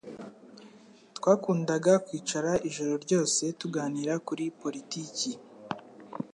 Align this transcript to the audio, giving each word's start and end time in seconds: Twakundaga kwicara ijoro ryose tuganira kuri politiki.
Twakundaga 1.17 1.91
kwicara 2.05 2.51
ijoro 2.69 2.93
ryose 3.03 3.43
tuganira 3.59 4.13
kuri 4.27 4.45
politiki. 4.61 5.29